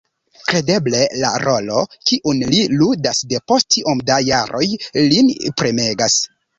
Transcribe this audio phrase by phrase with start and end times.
[0.45, 4.67] Kredeble la rolo, kiun li ludas depost tiom da jaroj,
[5.09, 6.23] lin premegas.